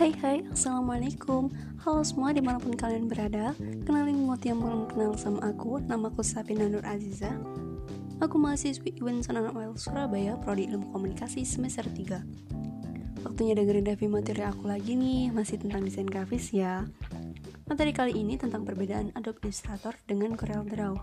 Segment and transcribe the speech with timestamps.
[0.00, 1.52] Hai hai, Assalamualaikum
[1.84, 3.52] Halo semua di mana pun kalian berada
[3.84, 7.28] Kenalin buat yang belum kenal sama aku Namaku Sapina Nur Aziza
[8.16, 14.72] Aku mahasiswi UIN Sananamal Surabaya Prodi Ilmu Komunikasi semester 3 Waktunya dengerin review materi aku
[14.72, 16.88] lagi nih Masih tentang desain grafis ya
[17.68, 20.94] Materi kali ini tentang perbedaan Adobe Illustrator dengan Corel Draw.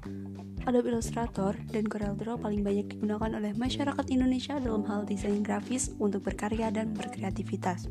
[0.68, 5.95] Adobe Illustrator dan Corel Draw paling banyak digunakan oleh masyarakat Indonesia dalam hal desain grafis
[5.95, 7.87] untuk berkarya dan berkreativitas.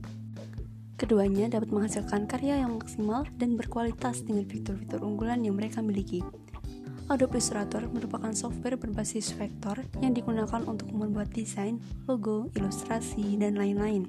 [0.96, 6.24] Keduanya dapat menghasilkan karya yang maksimal dan berkualitas dengan fitur-fitur unggulan yang mereka miliki.
[7.12, 11.78] Adobe Illustrator merupakan software berbasis vektor yang digunakan untuk membuat desain,
[12.08, 14.08] logo, ilustrasi, dan lain-lain.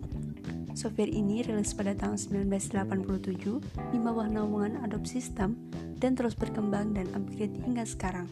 [0.74, 5.60] Software ini rilis pada tahun 1987 di bawah naungan Adobe System
[6.00, 8.32] dan terus berkembang dan upgrade hingga sekarang.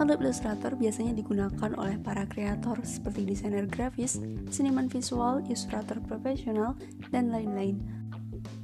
[0.00, 4.20] Adobe Illustrator biasanya digunakan oleh para kreator seperti desainer grafis,
[4.52, 6.76] seniman visual, ilustrator profesional,
[7.12, 7.80] dan lain-lain.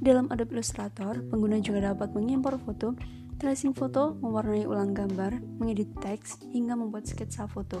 [0.01, 2.93] Dalam Adobe Illustrator, pengguna juga dapat mengimpor foto,
[3.37, 7.77] tracing foto, mewarnai ulang gambar, mengedit teks, hingga membuat sketsa foto.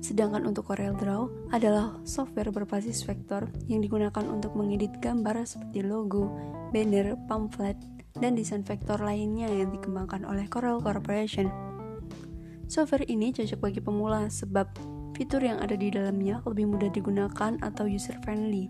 [0.00, 6.30] Sedangkan untuk Corel Draw adalah software berbasis vektor yang digunakan untuk mengedit gambar seperti logo,
[6.70, 7.74] banner, pamflet,
[8.16, 11.65] dan desain vektor lainnya yang dikembangkan oleh Corel Corporation.
[12.66, 14.66] Software ini cocok bagi pemula sebab
[15.14, 18.66] fitur yang ada di dalamnya lebih mudah digunakan atau user-friendly.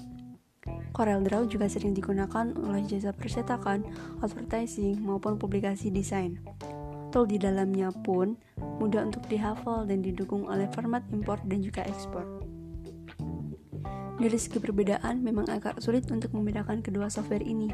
[0.93, 3.89] Corel Draw juga sering digunakan oleh jasa percetakan,
[4.21, 6.37] advertising, maupun publikasi desain.
[7.09, 8.37] Tool di dalamnya pun
[8.77, 12.25] mudah untuk dihafal dan didukung oleh format import dan juga ekspor.
[14.17, 17.69] Dari segi perbedaan, memang agak sulit untuk membedakan kedua software ini,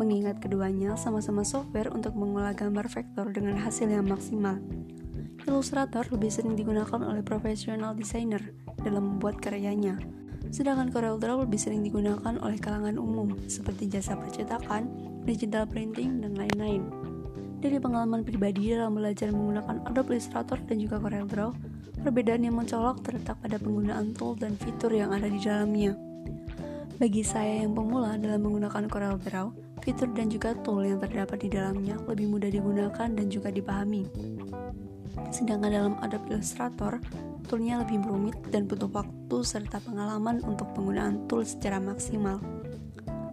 [0.00, 4.56] mengingat keduanya sama-sama software untuk mengolah gambar vektor dengan hasil yang maksimal.
[5.42, 9.98] Illustrator lebih sering digunakan oleh profesional desainer dalam membuat karyanya,
[10.54, 14.86] sedangkan CorelDRAW lebih sering digunakan oleh kalangan umum seperti jasa percetakan,
[15.26, 16.86] digital printing, dan lain-lain.
[17.58, 21.50] Dari pengalaman pribadi dalam belajar menggunakan Adobe Illustrator dan juga CorelDRAW,
[22.02, 26.11] perbedaan yang mencolok terletak pada penggunaan tool dan fitur yang ada di dalamnya.
[27.02, 29.50] Bagi saya yang pemula dalam menggunakan CorelDRAW,
[29.82, 34.06] fitur dan juga tool yang terdapat di dalamnya lebih mudah digunakan dan juga dipahami.
[35.34, 37.02] Sedangkan dalam Adobe Illustrator,
[37.50, 42.38] toolnya lebih rumit dan butuh waktu serta pengalaman untuk penggunaan tool secara maksimal.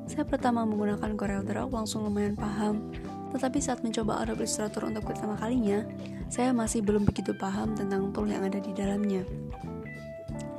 [0.09, 2.89] Saya pertama menggunakan CorelDRAW langsung lumayan paham,
[3.29, 5.85] tetapi saat mencoba Adobe Illustrator untuk pertama kalinya,
[6.25, 9.21] saya masih belum begitu paham tentang tool yang ada di dalamnya.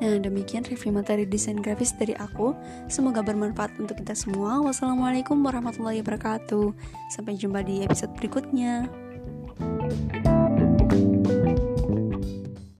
[0.01, 2.57] Nah, demikian review materi desain grafis dari aku.
[2.89, 4.65] Semoga bermanfaat untuk kita semua.
[4.65, 6.73] Wassalamualaikum warahmatullahi wabarakatuh.
[7.13, 8.89] Sampai jumpa di episode berikutnya.
[9.61, 10.40] thank you